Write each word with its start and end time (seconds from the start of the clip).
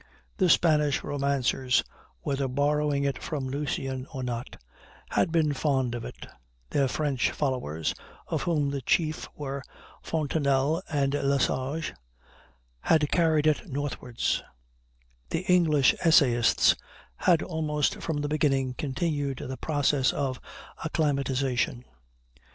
The 0.37 0.49
Spanish 0.49 1.03
romancers, 1.03 1.83
whether 2.21 2.47
borrowing 2.47 3.03
it 3.03 3.21
from 3.21 3.47
Lucian 3.47 4.07
or 4.11 4.23
not, 4.23 4.59
had 5.11 5.31
been 5.31 5.53
fond 5.53 5.93
of 5.93 6.03
it; 6.03 6.25
their 6.71 6.87
French 6.87 7.29
followers, 7.29 7.93
of 8.25 8.41
whom 8.41 8.71
the 8.71 8.81
chief 8.81 9.27
were 9.35 9.61
Fontenelle 10.01 10.81
and 10.89 11.13
Le 11.13 11.39
Sage, 11.39 11.93
had 12.79 13.11
carried 13.11 13.45
it 13.45 13.67
northwards; 13.67 14.41
the 15.29 15.41
English 15.41 15.93
essayists 16.03 16.75
had 17.17 17.43
almost 17.43 18.01
from 18.01 18.21
the 18.21 18.27
beginning 18.27 18.73
continued 18.73 19.37
the 19.47 19.55
process 19.57 20.11
of 20.13 20.41
acclimatization. 20.83 21.85